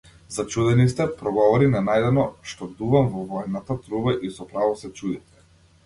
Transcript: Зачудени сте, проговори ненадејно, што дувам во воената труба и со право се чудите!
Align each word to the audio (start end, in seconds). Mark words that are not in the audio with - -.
Зачудени 0.35 0.87
сте, 0.93 1.05
проговори 1.19 1.67
ненадејно, 1.75 2.25
што 2.53 2.71
дувам 2.83 3.13
во 3.13 3.29
воената 3.35 3.81
труба 3.87 4.19
и 4.29 4.35
со 4.41 4.53
право 4.55 4.77
се 4.85 4.97
чудите! 5.03 5.51